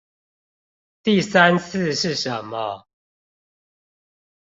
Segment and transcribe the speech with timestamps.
[1.03, 2.87] 第三次是什麼